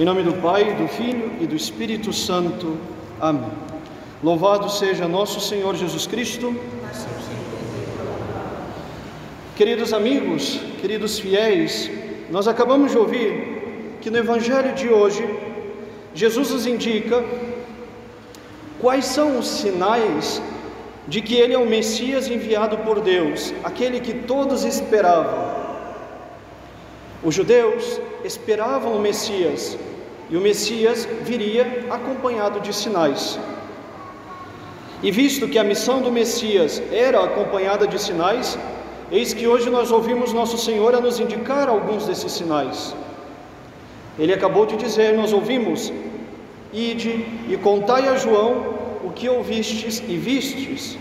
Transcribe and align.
Em 0.00 0.04
nome 0.06 0.22
do 0.22 0.32
Pai, 0.32 0.74
do 0.76 0.88
Filho 0.88 1.30
e 1.42 1.46
do 1.46 1.54
Espírito 1.54 2.10
Santo. 2.10 2.78
Amém. 3.20 3.50
Louvado 4.22 4.70
seja 4.70 5.06
nosso 5.06 5.42
Senhor 5.42 5.76
Jesus 5.76 6.06
Cristo. 6.06 6.58
Queridos 9.54 9.92
amigos, 9.92 10.58
queridos 10.80 11.18
fiéis, 11.18 11.90
nós 12.30 12.48
acabamos 12.48 12.92
de 12.92 12.96
ouvir 12.96 13.98
que 14.00 14.08
no 14.08 14.16
Evangelho 14.16 14.74
de 14.74 14.88
hoje, 14.88 15.22
Jesus 16.14 16.48
nos 16.48 16.66
indica 16.66 17.22
quais 18.80 19.04
são 19.04 19.38
os 19.38 19.48
sinais 19.48 20.40
de 21.06 21.20
que 21.20 21.34
Ele 21.34 21.52
é 21.52 21.58
o 21.58 21.68
Messias 21.68 22.26
enviado 22.26 22.78
por 22.78 23.02
Deus, 23.02 23.52
aquele 23.62 24.00
que 24.00 24.14
todos 24.14 24.64
esperavam. 24.64 25.59
Os 27.22 27.34
judeus 27.34 28.00
esperavam 28.24 28.94
o 28.96 29.00
Messias, 29.00 29.76
e 30.30 30.36
o 30.36 30.40
Messias 30.40 31.06
viria 31.22 31.86
acompanhado 31.90 32.60
de 32.60 32.72
sinais. 32.72 33.38
E 35.02 35.10
visto 35.10 35.48
que 35.48 35.58
a 35.58 35.64
missão 35.64 36.00
do 36.00 36.12
Messias 36.12 36.82
era 36.92 37.22
acompanhada 37.22 37.86
de 37.86 37.98
sinais, 37.98 38.58
eis 39.10 39.34
que 39.34 39.46
hoje 39.46 39.68
nós 39.68 39.90
ouvimos 39.90 40.32
nosso 40.32 40.56
Senhor 40.56 40.94
a 40.94 41.00
nos 41.00 41.18
indicar 41.18 41.68
alguns 41.68 42.06
desses 42.06 42.32
sinais. 42.32 42.94
Ele 44.18 44.32
acabou 44.32 44.64
de 44.66 44.76
dizer, 44.76 45.14
nós 45.14 45.32
ouvimos: 45.32 45.92
Ide 46.72 47.26
e 47.48 47.58
contai 47.62 48.08
a 48.08 48.16
João 48.16 48.78
o 49.02 49.10
que 49.10 49.28
ouvistes 49.28 50.02
e 50.06 50.16
vistes. 50.16 50.98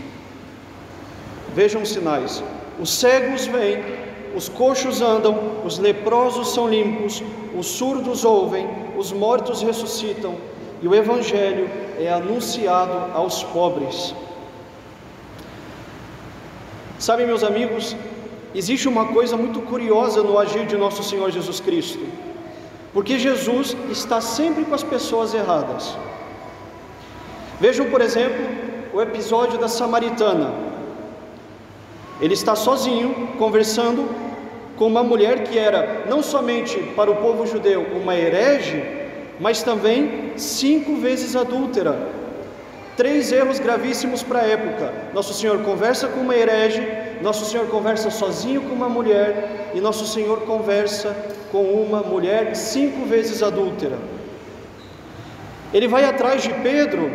Vejam 1.53 1.81
os 1.81 1.89
sinais: 1.89 2.43
os 2.79 2.89
cegos 2.89 3.45
vêm, 3.45 3.83
os 4.35 4.47
coxos 4.47 5.01
andam, 5.01 5.37
os 5.65 5.79
leprosos 5.79 6.53
são 6.53 6.67
limpos, 6.67 7.23
os 7.57 7.67
surdos 7.67 8.23
ouvem, 8.23 8.67
os 8.97 9.11
mortos 9.11 9.61
ressuscitam, 9.61 10.35
e 10.81 10.87
o 10.87 10.95
Evangelho 10.95 11.69
é 11.99 12.11
anunciado 12.11 13.11
aos 13.13 13.43
pobres. 13.43 14.13
Sabem, 16.97 17.25
meus 17.25 17.43
amigos, 17.43 17.95
existe 18.53 18.87
uma 18.87 19.07
coisa 19.07 19.35
muito 19.37 19.61
curiosa 19.61 20.21
no 20.21 20.37
agir 20.37 20.65
de 20.65 20.77
nosso 20.77 21.03
Senhor 21.03 21.31
Jesus 21.31 21.59
Cristo, 21.59 22.05
porque 22.93 23.17
Jesus 23.17 23.75
está 23.89 24.19
sempre 24.21 24.65
com 24.65 24.75
as 24.75 24.83
pessoas 24.83 25.33
erradas. 25.33 25.97
Vejam, 27.59 27.89
por 27.89 28.01
exemplo, 28.01 28.45
o 28.93 29.01
episódio 29.01 29.57
da 29.57 29.67
Samaritana. 29.67 30.68
Ele 32.21 32.33
está 32.33 32.55
sozinho, 32.55 33.29
conversando 33.37 34.09
com 34.75 34.87
uma 34.87 35.03
mulher 35.03 35.43
que 35.43 35.57
era 35.57 36.05
não 36.09 36.23
somente 36.23 36.77
para 36.95 37.11
o 37.11 37.17
povo 37.17 37.45
judeu 37.45 37.81
uma 38.01 38.15
herege, 38.15 38.83
mas 39.39 39.63
também 39.63 40.33
cinco 40.35 40.95
vezes 40.95 41.35
adúltera. 41.35 41.97
Três 42.97 43.31
erros 43.31 43.59
gravíssimos 43.59 44.21
para 44.21 44.39
a 44.39 44.47
época. 44.47 44.93
Nosso 45.13 45.33
Senhor 45.33 45.59
conversa 45.59 46.07
com 46.07 46.19
uma 46.19 46.35
herege, 46.35 46.85
Nosso 47.21 47.45
Senhor 47.45 47.67
conversa 47.67 48.09
sozinho 48.09 48.61
com 48.61 48.75
uma 48.75 48.89
mulher, 48.89 49.71
e 49.73 49.79
Nosso 49.79 50.05
Senhor 50.05 50.41
conversa 50.41 51.15
com 51.51 51.63
uma 51.63 52.01
mulher 52.01 52.55
cinco 52.55 53.05
vezes 53.05 53.41
adúltera. 53.41 53.97
Ele 55.73 55.87
vai 55.87 56.03
atrás 56.03 56.41
de 56.41 56.53
Pedro, 56.55 57.09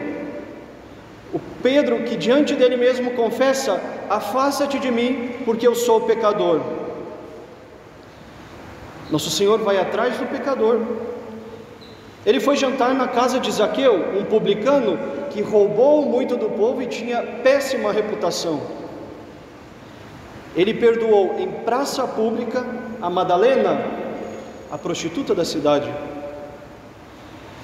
o 1.33 1.41
Pedro 1.62 2.03
que 2.05 2.17
diante 2.17 2.55
dele 2.55 2.77
mesmo 2.77 3.12
confessa: 3.12 3.80
Afasta-te 4.08 4.79
de 4.79 4.90
mim, 4.90 5.30
porque 5.45 5.67
eu 5.67 5.74
sou 5.74 6.02
pecador. 6.02 6.61
Nosso 9.11 9.30
Senhor 9.30 9.58
vai 9.61 9.79
atrás 9.79 10.17
do 10.18 10.27
pecador. 10.27 10.80
Ele 12.24 12.40
foi 12.40 12.57
jantar 12.57 12.95
na 12.95 13.07
casa 13.07 13.39
de 13.39 13.51
Zaqueu, 13.51 14.18
um 14.18 14.24
publicano 14.24 14.98
que 15.30 15.42
roubou 15.42 16.07
muito 16.07 16.36
do 16.36 16.48
povo 16.51 16.80
e 16.80 16.86
tinha 16.86 17.23
péssima 17.42 17.92
reputação. 17.92 18.63
Ele 20.57 20.73
perdoou 20.73 21.36
em 21.39 21.48
praça 21.64 22.07
pública 22.07 22.64
a 23.02 23.11
Madalena, 23.11 23.84
a 24.70 24.79
prostituta 24.79 25.34
da 25.34 25.45
cidade. 25.45 25.92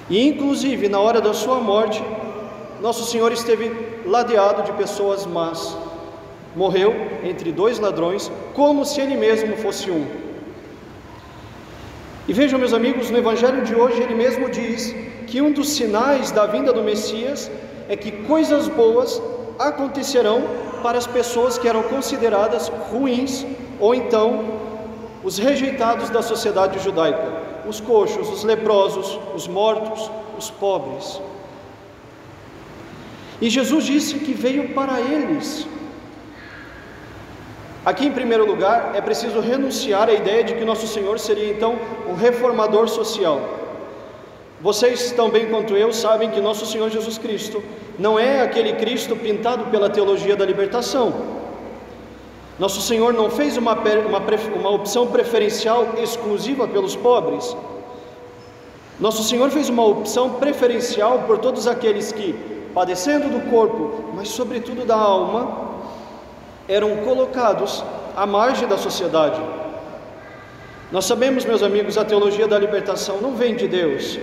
E 0.09 0.27
inclusive 0.27 0.89
na 0.89 0.99
hora 0.99 1.21
da 1.21 1.33
sua 1.33 1.59
morte, 1.59 2.03
nosso 2.81 3.05
Senhor 3.05 3.31
esteve 3.31 3.71
ladeado 4.05 4.63
de 4.63 4.71
pessoas 4.73 5.25
más. 5.25 5.77
Morreu 6.55 6.93
entre 7.23 7.51
dois 7.51 7.79
ladrões, 7.79 8.31
como 8.55 8.83
se 8.83 8.99
ele 8.99 9.15
mesmo 9.15 9.55
fosse 9.57 9.91
um. 9.91 10.05
E 12.27 12.33
vejam, 12.33 12.57
meus 12.57 12.73
amigos, 12.73 13.11
no 13.11 13.17
Evangelho 13.17 13.63
de 13.63 13.75
hoje 13.75 14.01
ele 14.01 14.15
mesmo 14.15 14.49
diz 14.49 14.95
que 15.27 15.41
um 15.41 15.51
dos 15.51 15.69
sinais 15.69 16.31
da 16.31 16.45
vinda 16.47 16.73
do 16.73 16.81
Messias 16.81 17.51
é 17.87 17.95
que 17.95 18.11
coisas 18.11 18.67
boas 18.67 19.21
acontecerão 19.59 20.41
para 20.81 20.97
as 20.97 21.05
pessoas 21.05 21.57
que 21.59 21.67
eram 21.67 21.83
consideradas 21.83 22.67
ruins 22.91 23.45
ou 23.79 23.93
então 23.93 24.59
os 25.23 25.37
rejeitados 25.37 26.09
da 26.09 26.23
sociedade 26.23 26.79
judaica, 26.79 27.31
os 27.67 27.79
coxos, 27.79 28.27
os 28.27 28.43
leprosos, 28.43 29.19
os 29.35 29.47
mortos, 29.47 30.09
os 30.37 30.49
pobres. 30.49 31.21
E 33.41 33.49
Jesus 33.49 33.85
disse 33.85 34.19
que 34.19 34.33
veio 34.33 34.69
para 34.69 35.01
eles, 35.01 35.67
Aqui, 37.83 38.05
em 38.05 38.11
primeiro 38.11 38.45
lugar, 38.45 38.91
é 38.93 39.01
preciso 39.01 39.39
renunciar 39.39 40.07
à 40.07 40.13
ideia 40.13 40.43
de 40.43 40.53
que 40.53 40.63
nosso 40.63 40.87
Senhor 40.87 41.17
seria 41.17 41.49
então 41.51 41.79
um 42.07 42.13
reformador 42.13 42.87
social. 42.87 43.41
Vocês, 44.61 45.11
tão 45.13 45.31
bem 45.31 45.47
quanto 45.47 45.75
eu, 45.75 45.91
sabem 45.91 46.29
que 46.29 46.39
nosso 46.39 46.67
Senhor 46.67 46.91
Jesus 46.91 47.17
Cristo 47.17 47.63
não 47.97 48.19
é 48.19 48.41
aquele 48.41 48.73
Cristo 48.73 49.15
pintado 49.15 49.65
pela 49.71 49.89
teologia 49.89 50.35
da 50.35 50.45
libertação. 50.45 51.11
Nosso 52.59 52.79
Senhor 52.81 53.11
não 53.11 53.31
fez 53.31 53.57
uma, 53.57 53.73
uma, 53.73 54.21
uma 54.55 54.69
opção 54.69 55.07
preferencial 55.07 55.95
exclusiva 55.97 56.67
pelos 56.67 56.95
pobres. 56.95 57.57
Nosso 58.99 59.23
Senhor 59.23 59.49
fez 59.49 59.69
uma 59.69 59.83
opção 59.83 60.33
preferencial 60.33 61.23
por 61.25 61.39
todos 61.39 61.65
aqueles 61.65 62.11
que, 62.11 62.35
padecendo 62.73 63.29
do 63.29 63.49
corpo, 63.49 64.11
mas 64.13 64.29
sobretudo 64.29 64.85
da 64.85 64.95
alma, 64.95 65.71
eram 66.67 66.97
colocados 66.97 67.83
à 68.15 68.25
margem 68.25 68.67
da 68.67 68.77
sociedade. 68.77 69.41
Nós 70.91 71.05
sabemos, 71.05 71.45
meus 71.45 71.63
amigos, 71.63 71.97
a 71.97 72.05
teologia 72.05 72.47
da 72.47 72.59
libertação 72.59 73.21
não 73.21 73.35
vem 73.35 73.55
de 73.55 73.67
Deus. 73.67 74.19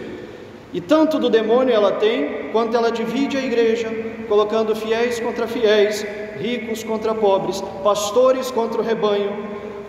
E 0.72 0.80
tanto 0.80 1.18
do 1.18 1.30
demônio 1.30 1.74
ela 1.74 1.92
tem, 1.92 2.50
quanto 2.52 2.76
ela 2.76 2.90
divide 2.90 3.36
a 3.36 3.42
igreja, 3.42 3.88
colocando 4.28 4.76
fiéis 4.76 5.18
contra 5.18 5.46
fiéis, 5.46 6.04
ricos 6.38 6.84
contra 6.84 7.14
pobres, 7.14 7.62
pastores 7.82 8.50
contra 8.50 8.80
o 8.80 8.84
rebanho, 8.84 9.32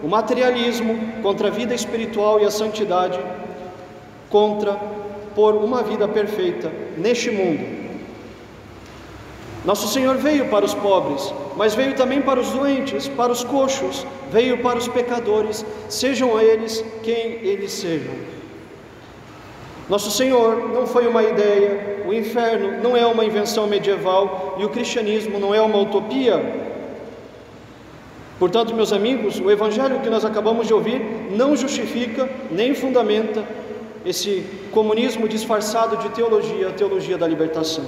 o 0.01 0.07
materialismo 0.07 0.97
contra 1.21 1.49
a 1.49 1.51
vida 1.51 1.75
espiritual 1.75 2.39
e 2.39 2.45
a 2.45 2.51
santidade, 2.51 3.19
contra 4.29 4.77
por 5.35 5.55
uma 5.55 5.83
vida 5.83 6.07
perfeita 6.07 6.71
neste 6.97 7.29
mundo. 7.29 7.78
Nosso 9.65 9.87
Senhor 9.89 10.15
veio 10.15 10.47
para 10.47 10.63
os 10.63 10.73
pobres, 10.73 11.33
mas 11.57 11.75
veio 11.75 11.93
também 11.93 12.21
para 12.21 12.39
os 12.39 12.49
doentes, 12.51 13.07
para 13.09 13.31
os 13.31 13.43
coxos, 13.43 14.05
veio 14.31 14.59
para 14.59 14.77
os 14.77 14.87
pecadores, 14.87 15.65
sejam 15.89 16.39
eles 16.39 16.83
quem 17.03 17.39
eles 17.43 17.71
sejam. 17.73 18.13
Nosso 19.89 20.11
Senhor 20.11 20.69
não 20.69 20.87
foi 20.87 21.07
uma 21.07 21.23
ideia, 21.23 22.05
o 22.07 22.13
inferno 22.13 22.81
não 22.81 22.95
é 22.95 23.05
uma 23.05 23.25
invenção 23.25 23.67
medieval 23.67 24.55
e 24.59 24.63
o 24.63 24.69
cristianismo 24.69 25.39
não 25.39 25.53
é 25.53 25.61
uma 25.61 25.79
utopia. 25.79 26.69
Portanto, 28.37 28.73
meus 28.73 28.93
amigos, 28.93 29.39
o 29.39 29.51
evangelho 29.51 29.99
que 29.99 30.09
nós 30.09 30.23
acabamos 30.23 30.67
de 30.67 30.73
ouvir 30.73 31.01
não 31.31 31.57
justifica 31.57 32.29
nem 32.49 32.73
fundamenta 32.73 33.43
esse 34.05 34.45
comunismo 34.71 35.27
disfarçado 35.27 35.97
de 35.97 36.09
teologia, 36.09 36.69
a 36.69 36.71
teologia 36.71 37.17
da 37.17 37.27
libertação. 37.27 37.83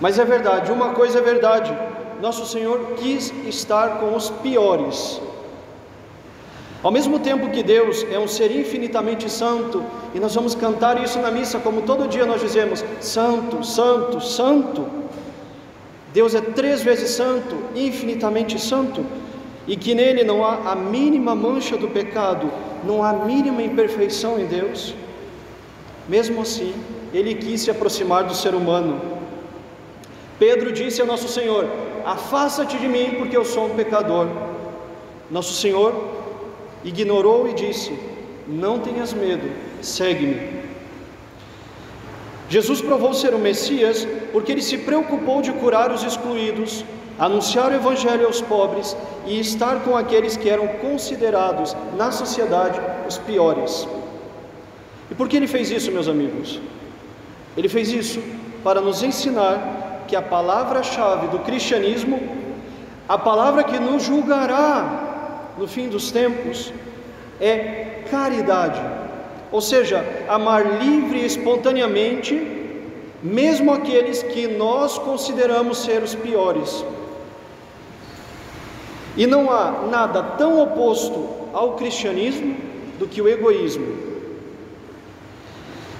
Mas 0.00 0.18
é 0.18 0.24
verdade, 0.24 0.72
uma 0.72 0.90
coisa 0.90 1.18
é 1.18 1.22
verdade: 1.22 1.76
nosso 2.20 2.46
Senhor 2.46 2.94
quis 2.96 3.32
estar 3.46 3.98
com 4.00 4.14
os 4.14 4.30
piores. 4.30 5.20
Ao 6.82 6.90
mesmo 6.90 7.18
tempo 7.18 7.50
que 7.50 7.62
Deus 7.62 8.04
é 8.10 8.18
um 8.18 8.28
ser 8.28 8.50
infinitamente 8.50 9.30
santo, 9.30 9.82
e 10.14 10.20
nós 10.20 10.34
vamos 10.34 10.54
cantar 10.54 11.02
isso 11.02 11.18
na 11.18 11.30
missa, 11.30 11.58
como 11.58 11.82
todo 11.82 12.08
dia 12.08 12.26
nós 12.26 12.40
dizemos: 12.40 12.84
Santo, 13.00 13.64
Santo, 13.64 14.20
Santo. 14.20 14.86
Deus 16.12 16.34
é 16.34 16.40
três 16.40 16.80
vezes 16.80 17.10
santo, 17.10 17.56
infinitamente 17.74 18.60
santo, 18.60 19.04
e 19.66 19.76
que 19.76 19.94
nele 19.94 20.22
não 20.22 20.44
há 20.44 20.72
a 20.72 20.76
mínima 20.76 21.34
mancha 21.34 21.76
do 21.76 21.88
pecado, 21.88 22.48
não 22.84 23.02
há 23.02 23.10
a 23.10 23.24
mínima 23.24 23.62
imperfeição 23.62 24.38
em 24.38 24.46
Deus. 24.46 24.94
Mesmo 26.08 26.42
assim, 26.42 26.72
ele 27.12 27.34
quis 27.34 27.62
se 27.62 27.70
aproximar 27.70 28.24
do 28.24 28.34
ser 28.34 28.54
humano 28.54 29.13
Pedro 30.38 30.72
disse 30.72 31.00
ao 31.00 31.06
nosso 31.06 31.28
Senhor: 31.28 31.68
Afasta-te 32.04 32.76
de 32.78 32.88
mim, 32.88 33.14
porque 33.18 33.36
eu 33.36 33.44
sou 33.44 33.66
um 33.66 33.74
pecador. 33.74 34.26
Nosso 35.30 35.54
Senhor 35.54 35.92
ignorou 36.84 37.48
e 37.48 37.54
disse: 37.54 37.98
Não 38.46 38.78
tenhas 38.78 39.12
medo, 39.12 39.50
segue-me. 39.80 40.64
Jesus 42.48 42.80
provou 42.82 43.14
ser 43.14 43.34
o 43.34 43.38
Messias 43.38 44.06
porque 44.32 44.52
ele 44.52 44.62
se 44.62 44.78
preocupou 44.78 45.40
de 45.40 45.52
curar 45.52 45.90
os 45.90 46.02
excluídos, 46.04 46.84
anunciar 47.18 47.70
o 47.70 47.74
Evangelho 47.74 48.26
aos 48.26 48.40
pobres 48.42 48.94
e 49.26 49.40
estar 49.40 49.80
com 49.80 49.96
aqueles 49.96 50.36
que 50.36 50.50
eram 50.50 50.68
considerados 50.68 51.74
na 51.96 52.10
sociedade 52.10 52.78
os 53.08 53.16
piores. 53.18 53.88
E 55.10 55.14
por 55.14 55.28
que 55.28 55.36
ele 55.36 55.46
fez 55.46 55.70
isso, 55.70 55.90
meus 55.90 56.08
amigos? 56.08 56.60
Ele 57.56 57.68
fez 57.68 57.90
isso 57.90 58.22
para 58.62 58.80
nos 58.80 59.02
ensinar 59.02 59.83
que 60.06 60.16
a 60.16 60.22
palavra-chave 60.22 61.28
do 61.28 61.38
cristianismo, 61.40 62.20
a 63.08 63.18
palavra 63.18 63.64
que 63.64 63.78
nos 63.78 64.02
julgará 64.02 65.52
no 65.58 65.66
fim 65.66 65.88
dos 65.88 66.10
tempos, 66.10 66.72
é 67.40 68.02
caridade. 68.10 68.80
Ou 69.52 69.60
seja, 69.60 70.04
amar 70.28 70.82
livre 70.82 71.20
e 71.20 71.26
espontaneamente, 71.26 72.34
mesmo 73.22 73.72
aqueles 73.72 74.22
que 74.22 74.48
nós 74.48 74.98
consideramos 74.98 75.78
ser 75.78 76.02
os 76.02 76.14
piores. 76.14 76.84
E 79.16 79.26
não 79.26 79.50
há 79.50 79.86
nada 79.90 80.22
tão 80.22 80.60
oposto 80.60 81.28
ao 81.52 81.74
cristianismo 81.74 82.56
do 82.98 83.06
que 83.06 83.22
o 83.22 83.28
egoísmo. 83.28 84.04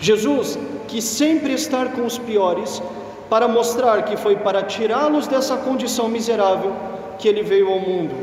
Jesus 0.01 0.59
quis 0.89 1.05
sempre 1.05 1.53
estar 1.55 1.93
com 1.93 2.05
os 2.05 2.19
piores 2.19 2.83
para 3.29 3.49
mostrar 3.49 4.03
que 4.05 4.17
foi 4.17 4.37
para 4.37 4.63
tirá-los 4.63 5.27
dessa 5.27 5.57
condição 5.57 6.09
miserável 6.09 6.75
que 7.19 7.29
ele 7.29 7.43
veio 7.43 7.69
ao 7.69 7.81
mundo. 7.81 8.15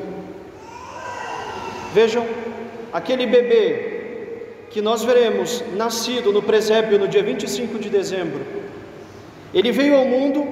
Vejam, 1.94 2.26
aquele 2.94 3.26
bebê 3.26 4.00
que 4.70 4.82
nós 4.82 5.04
veremos 5.04 5.64
nascido 5.76 6.32
no 6.32 6.42
presépio 6.42 6.98
no 6.98 7.08
dia 7.08 7.22
25 7.22 7.78
de 7.78 7.90
dezembro, 7.90 8.46
ele 9.54 9.72
veio 9.72 9.98
ao 9.98 10.06
mundo 10.06 10.48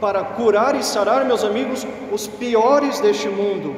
para 0.00 0.22
curar 0.22 0.74
e 0.78 0.84
sarar, 0.84 1.24
meus 1.24 1.44
amigos, 1.44 1.86
os 2.12 2.26
piores 2.26 3.00
deste 3.00 3.28
mundo. 3.28 3.74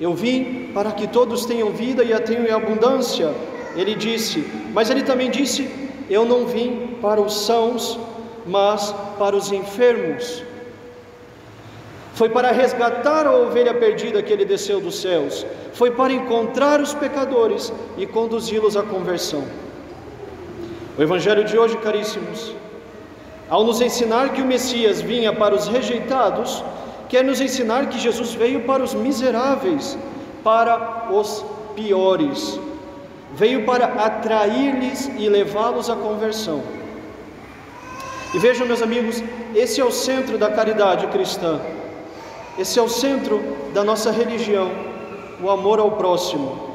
Eu 0.00 0.12
vim 0.12 0.70
para 0.74 0.92
que 0.92 1.06
todos 1.06 1.46
tenham 1.46 1.70
vida 1.70 2.04
e 2.04 2.12
a 2.12 2.20
tenham 2.20 2.44
em 2.44 2.50
abundância, 2.50 3.32
ele 3.74 3.94
disse, 3.94 4.44
mas 4.72 4.90
ele 4.90 5.02
também 5.02 5.30
disse: 5.30 5.68
Eu 6.08 6.24
não 6.24 6.46
vim 6.46 6.96
para 7.00 7.20
os 7.20 7.46
sãos, 7.46 7.98
mas 8.46 8.94
para 9.18 9.36
os 9.36 9.50
enfermos. 9.52 10.42
Foi 12.14 12.28
para 12.28 12.52
resgatar 12.52 13.26
a 13.26 13.34
ovelha 13.34 13.74
perdida 13.74 14.22
que 14.22 14.32
ele 14.32 14.44
desceu 14.44 14.80
dos 14.80 15.00
céus, 15.00 15.44
foi 15.72 15.90
para 15.90 16.12
encontrar 16.12 16.80
os 16.80 16.94
pecadores 16.94 17.72
e 17.98 18.06
conduzi-los 18.06 18.76
à 18.76 18.82
conversão. 18.82 19.44
O 20.96 21.02
Evangelho 21.02 21.42
de 21.44 21.58
hoje, 21.58 21.76
caríssimos, 21.78 22.54
ao 23.50 23.64
nos 23.64 23.80
ensinar 23.80 24.32
que 24.32 24.40
o 24.40 24.46
Messias 24.46 25.00
vinha 25.00 25.32
para 25.32 25.54
os 25.54 25.66
rejeitados, 25.66 26.62
quer 27.08 27.24
nos 27.24 27.40
ensinar 27.40 27.88
que 27.88 27.98
Jesus 27.98 28.32
veio 28.32 28.60
para 28.60 28.82
os 28.82 28.94
miseráveis, 28.94 29.98
para 30.44 31.08
os 31.10 31.44
piores. 31.74 32.60
Veio 33.34 33.64
para 33.64 33.86
atrair-lhes 33.86 35.10
e 35.18 35.28
levá-los 35.28 35.90
à 35.90 35.96
conversão. 35.96 36.62
E 38.34 38.38
vejam, 38.38 38.66
meus 38.66 38.82
amigos, 38.82 39.22
esse 39.54 39.80
é 39.80 39.84
o 39.84 39.92
centro 39.92 40.36
da 40.36 40.50
caridade 40.50 41.06
cristã. 41.06 41.60
Esse 42.58 42.80
é 42.80 42.82
o 42.82 42.88
centro 42.88 43.40
da 43.72 43.84
nossa 43.84 44.10
religião, 44.10 44.72
o 45.40 45.48
amor 45.48 45.78
ao 45.78 45.92
próximo. 45.92 46.74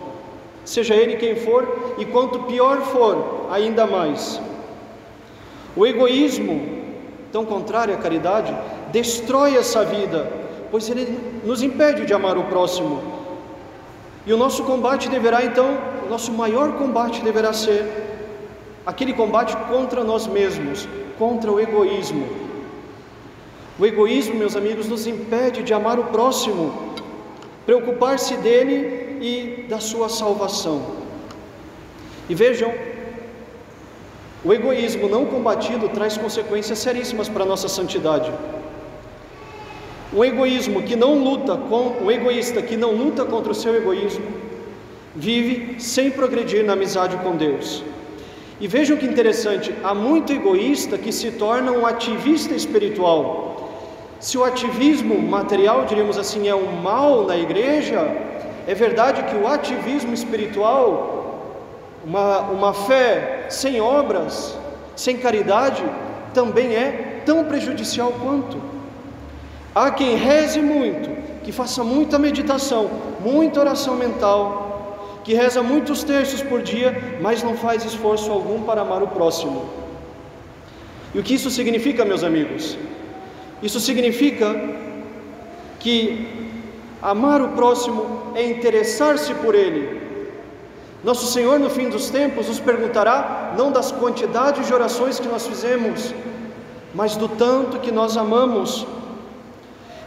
Seja 0.63 0.95
ele 0.95 1.17
quem 1.17 1.35
for, 1.35 1.95
e 1.97 2.05
quanto 2.05 2.43
pior 2.43 2.79
for, 2.83 3.47
ainda 3.51 3.85
mais. 3.85 4.41
O 5.75 5.85
egoísmo, 5.85 6.55
tão 7.29 7.43
contrário 7.45 7.93
à 7.93 7.97
caridade, 7.97 8.55
destrói 8.93 9.57
essa 9.57 9.83
vida, 9.83 10.31
pois 10.71 10.89
ele 10.89 11.19
nos 11.43 11.61
impede 11.61 12.05
de 12.05 12.13
amar 12.13 12.37
o 12.37 12.45
próximo. 12.45 13.03
E 14.25 14.31
o 14.31 14.37
nosso 14.37 14.63
combate 14.63 15.09
deverá 15.09 15.43
então, 15.43 15.77
o 16.05 16.09
nosso 16.09 16.31
maior 16.31 16.73
combate 16.73 17.21
deverá 17.21 17.51
ser 17.51 17.85
aquele 18.85 19.13
combate 19.13 19.57
contra 19.69 20.05
nós 20.05 20.25
mesmos, 20.25 20.87
contra 21.19 21.51
o 21.51 21.59
egoísmo. 21.59 22.25
O 23.77 23.85
egoísmo, 23.85 24.35
meus 24.35 24.55
amigos, 24.55 24.87
nos 24.87 25.05
impede 25.05 25.61
de 25.61 25.73
amar 25.73 25.99
o 25.99 26.05
próximo, 26.05 26.95
preocupar-se 27.65 28.35
dele 28.37 29.17
e 29.21 29.65
da 29.69 29.79
sua 29.79 30.09
salvação. 30.09 30.77
E 32.29 32.33
vejam, 32.33 32.73
o 34.43 34.53
egoísmo 34.53 35.09
não 35.09 35.25
combatido 35.25 35.89
traz 35.89 36.17
consequências 36.17 36.79
seríssimas 36.79 37.27
para 37.27 37.43
a 37.43 37.47
nossa 37.47 37.67
santidade. 37.67 38.31
O 40.13 40.23
egoísmo 40.23 40.81
que 40.81 40.95
não 40.95 41.23
luta 41.23 41.55
com 41.55 42.03
o 42.03 42.11
egoísta 42.11 42.61
que 42.61 42.77
não 42.77 42.93
luta 42.93 43.25
contra 43.25 43.51
o 43.51 43.55
seu 43.55 43.75
egoísmo 43.75 44.25
vive 45.15 45.79
sem 45.79 46.09
progredir 46.09 46.63
na 46.65 46.73
amizade 46.73 47.17
com 47.17 47.35
Deus. 47.35 47.83
E 48.59 48.67
vejam 48.67 48.97
que 48.97 49.05
interessante, 49.05 49.73
há 49.83 49.93
muito 49.93 50.33
egoísta 50.33 50.97
que 50.97 51.11
se 51.11 51.31
torna 51.31 51.71
um 51.71 51.85
ativista 51.85 52.53
espiritual. 52.53 53.69
Se 54.19 54.37
o 54.37 54.43
ativismo 54.43 55.17
material, 55.17 55.85
diríamos 55.85 56.17
assim, 56.17 56.49
é 56.49 56.53
um 56.55 56.73
mal 56.73 57.25
na 57.25 57.37
igreja, 57.37 58.05
é 58.67 58.73
verdade 58.75 59.23
que 59.23 59.35
o 59.35 59.47
ativismo 59.47 60.13
espiritual 60.13 61.15
uma, 62.05 62.39
uma 62.39 62.73
fé 62.73 63.45
sem 63.49 63.79
obras, 63.79 64.57
sem 64.95 65.17
caridade, 65.17 65.83
também 66.33 66.75
é 66.75 67.21
tão 67.25 67.45
prejudicial 67.45 68.13
quanto. 68.21 68.57
Há 69.73 69.91
quem 69.91 70.15
reze 70.15 70.61
muito, 70.61 71.09
que 71.43 71.51
faça 71.51 71.83
muita 71.83 72.19
meditação, 72.19 72.89
muita 73.19 73.59
oração 73.59 73.95
mental, 73.95 74.68
que 75.29 75.35
reza 75.35 75.61
muitos 75.61 76.03
terços 76.03 76.41
por 76.41 76.59
dia, 76.63 77.19
mas 77.21 77.43
não 77.43 77.55
faz 77.55 77.85
esforço 77.85 78.31
algum 78.31 78.63
para 78.63 78.81
amar 78.81 79.03
o 79.03 79.09
próximo. 79.09 79.69
E 81.13 81.19
o 81.19 81.21
que 81.21 81.35
isso 81.35 81.51
significa, 81.51 82.03
meus 82.03 82.23
amigos? 82.23 82.75
Isso 83.61 83.79
significa 83.79 84.59
que 85.79 86.27
amar 86.99 87.43
o 87.43 87.49
próximo 87.49 88.31
é 88.33 88.43
interessar-se 88.43 89.35
por 89.35 89.53
ele, 89.53 90.01
nosso 91.03 91.27
Senhor, 91.27 91.59
no 91.59 91.69
fim 91.69 91.89
dos 91.89 92.09
tempos, 92.09 92.47
nos 92.47 92.59
perguntará 92.59 93.53
não 93.55 93.71
das 93.71 93.91
quantidades 93.91 94.65
de 94.65 94.73
orações 94.73 95.19
que 95.19 95.27
nós 95.27 95.45
fizemos, 95.45 96.11
mas 96.91 97.15
do 97.15 97.27
tanto 97.27 97.77
que 97.77 97.91
nós 97.91 98.17
amamos. 98.17 98.87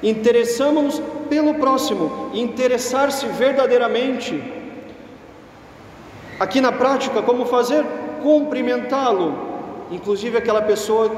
Interessamos 0.02 1.00
pelo 1.28 1.54
próximo, 1.54 2.28
interessar-se 2.34 3.24
verdadeiramente. 3.26 4.61
Aqui 6.44 6.60
na 6.60 6.72
prática, 6.72 7.22
como 7.22 7.44
fazer? 7.46 7.84
Cumprimentá-lo, 8.22 9.28
inclusive 9.90 10.36
aquela 10.36 10.62
pessoa 10.62 11.10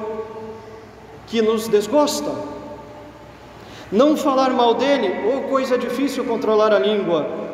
que 1.29 1.41
nos 1.41 1.67
desgosta. 1.67 2.31
Não 3.91 4.17
falar 4.17 4.51
mal 4.51 4.75
dele, 4.75 5.09
ou 5.31 5.43
coisa 5.55 5.79
difícil 5.79 6.25
controlar 6.25 6.73
a 6.73 6.79
língua 6.79 7.45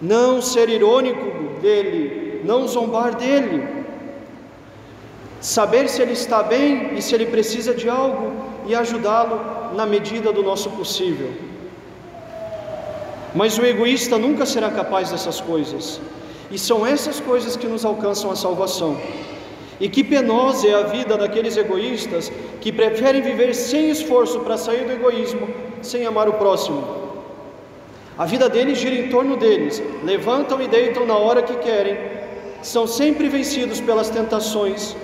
não 0.00 0.40
ser 0.40 0.68
irônico 0.68 1.60
dele, 1.60 2.42
não 2.44 2.68
zombar 2.68 3.16
dele, 3.16 3.66
saber 5.40 5.88
se 5.88 6.02
ele 6.02 6.12
está 6.12 6.42
bem 6.42 6.94
e 6.96 7.02
se 7.02 7.14
ele 7.14 7.26
precisa 7.26 7.74
de 7.74 7.88
algo 7.88 8.32
e 8.66 8.74
ajudá-lo 8.74 9.74
na 9.74 9.84
medida 9.86 10.32
do 10.32 10.42
nosso 10.42 10.70
possível. 10.70 11.32
Mas 13.34 13.58
o 13.58 13.64
egoísta 13.64 14.18
nunca 14.18 14.46
será 14.46 14.70
capaz 14.70 15.10
dessas 15.10 15.40
coisas, 15.40 16.00
e 16.50 16.58
são 16.58 16.86
essas 16.86 17.20
coisas 17.20 17.56
que 17.56 17.66
nos 17.66 17.84
alcançam 17.84 18.30
a 18.30 18.36
salvação. 18.36 18.96
E 19.80 19.88
que 19.88 20.02
penosa 20.02 20.66
é 20.66 20.74
a 20.74 20.82
vida 20.82 21.16
daqueles 21.16 21.56
egoístas 21.56 22.32
que 22.60 22.72
preferem 22.72 23.22
viver 23.22 23.54
sem 23.54 23.90
esforço 23.90 24.40
para 24.40 24.56
sair 24.56 24.84
do 24.86 24.92
egoísmo, 24.92 25.48
sem 25.82 26.04
amar 26.04 26.28
o 26.28 26.34
próximo. 26.34 27.08
A 28.16 28.24
vida 28.24 28.48
deles 28.48 28.78
gira 28.78 28.96
em 28.96 29.08
torno 29.08 29.36
deles, 29.36 29.80
levantam 30.02 30.60
e 30.60 30.66
deitam 30.66 31.06
na 31.06 31.16
hora 31.16 31.42
que 31.42 31.54
querem, 31.58 31.96
são 32.60 32.86
sempre 32.86 33.28
vencidos 33.28 33.80
pelas 33.80 34.10
tentações, 34.10 34.96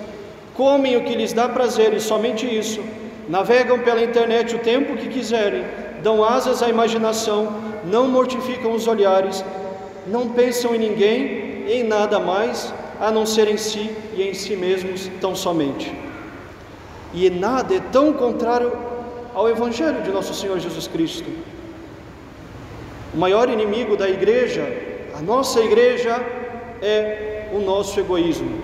comem 0.53 0.97
o 0.97 1.05
que 1.05 1.15
lhes 1.15 1.31
dá 1.31 1.47
prazer 1.47 1.93
e 1.93 2.01
somente 2.01 2.45
isso, 2.45 2.81
navegam 3.29 3.79
pela 3.79 4.03
internet 4.03 4.53
o 4.53 4.59
tempo 4.59 4.97
que 4.97 5.07
quiserem, 5.07 5.63
dão 6.03 6.21
asas 6.23 6.61
à 6.61 6.67
imaginação, 6.67 7.53
não 7.85 8.09
mortificam 8.09 8.73
os 8.73 8.85
olhares, 8.85 9.45
não 10.07 10.29
pensam 10.29 10.75
em 10.75 10.79
ninguém, 10.79 11.65
em 11.67 11.83
nada 11.83 12.19
mais, 12.19 12.73
a 12.99 13.11
não 13.11 13.25
ser 13.25 13.47
em 13.47 13.57
si 13.57 13.89
e 14.13 14.23
em 14.23 14.33
si 14.33 14.55
mesmos 14.55 15.09
tão 15.19 15.35
somente. 15.35 15.93
E 17.13 17.29
nada 17.29 17.75
é 17.75 17.79
tão 17.79 18.13
contrário 18.13 18.71
ao 19.33 19.49
Evangelho 19.49 20.01
de 20.01 20.11
nosso 20.11 20.33
Senhor 20.33 20.59
Jesus 20.59 20.87
Cristo. 20.87 21.29
O 23.13 23.17
maior 23.17 23.49
inimigo 23.49 23.95
da 23.95 24.09
igreja, 24.09 24.65
a 25.17 25.21
nossa 25.21 25.61
igreja, 25.61 26.15
é 26.81 27.47
o 27.53 27.59
nosso 27.59 27.99
egoísmo. 27.99 28.61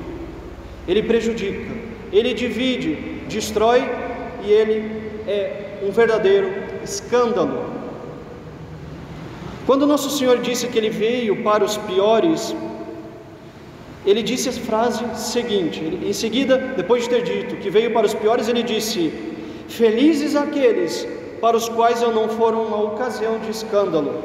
Ele 0.87 1.03
prejudica, 1.03 1.71
ele 2.11 2.33
divide, 2.33 2.95
destrói 3.27 3.83
e 4.43 4.51
ele 4.51 5.11
é 5.27 5.79
um 5.83 5.91
verdadeiro 5.91 6.51
escândalo. 6.83 7.71
Quando 9.65 9.85
nosso 9.85 10.09
Senhor 10.09 10.39
disse 10.39 10.67
que 10.67 10.77
ele 10.77 10.89
veio 10.89 11.43
para 11.43 11.63
os 11.63 11.77
piores, 11.77 12.55
ele 14.05 14.23
disse 14.23 14.49
a 14.49 14.51
frase 14.51 15.03
seguinte: 15.15 15.79
em 16.09 16.13
seguida, 16.13 16.57
depois 16.75 17.03
de 17.03 17.09
ter 17.09 17.23
dito 17.23 17.55
que 17.57 17.69
veio 17.69 17.91
para 17.93 18.05
os 18.05 18.13
piores, 18.13 18.47
ele 18.47 18.63
disse: 18.63 19.13
Felizes 19.67 20.35
aqueles 20.35 21.07
para 21.39 21.57
os 21.57 21.69
quais 21.69 22.01
eu 22.01 22.11
não 22.11 22.27
for 22.29 22.53
uma 22.53 22.81
ocasião 22.81 23.39
de 23.39 23.51
escândalo. 23.51 24.23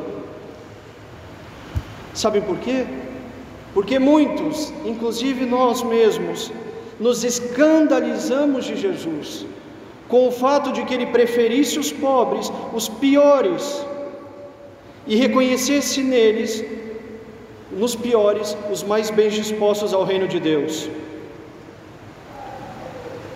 Sabem 2.15 2.43
por 2.43 2.59
quê? 2.59 2.87
Porque 3.75 3.99
muitos, 3.99 4.73
inclusive 4.87 5.45
nós 5.45 5.83
mesmos, 5.83 6.51
nos 6.99 7.25
escandalizamos 7.25 8.65
de 8.65 8.77
Jesus 8.77 9.47
com 10.09 10.29
o 10.29 10.33
fato 10.33 10.73
de 10.73 10.83
que 10.85 10.95
ele 10.95 11.07
preferisse 11.07 11.79
os 11.79 11.93
pobres, 11.93 12.51
os 12.73 12.89
piores, 12.89 13.85
e 15.07 15.17
reconhecesse 15.17 16.03
neles, 16.03 16.65
nos 17.71 17.95
piores, 17.95 18.57
os 18.73 18.83
mais 18.83 19.11
bem 19.11 19.29
dispostos 19.29 19.93
ao 19.93 20.05
reino 20.05 20.27
de 20.27 20.41
Deus. 20.41 20.89